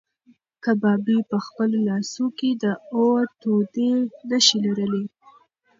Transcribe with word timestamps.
کبابي 0.63 1.17
په 1.31 1.37
خپلو 1.45 1.77
لاسو 1.87 2.25
کې 2.37 2.49
د 2.63 2.65
اور 2.97 3.23
تودې 3.41 3.91
نښې 4.29 4.57
لرلې. 4.65 5.05